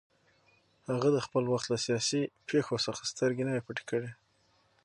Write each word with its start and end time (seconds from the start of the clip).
هغه 0.89 1.07
د 1.15 1.17
خپل 1.25 1.43
وخت 1.53 1.67
له 1.71 1.77
سیاسي 1.85 2.21
پېښو 2.49 2.75
څخه 2.85 3.09
سترګې 3.11 3.43
نه 3.47 3.51
وې 3.53 3.61
پټې 3.67 3.83
کړې 3.89 4.11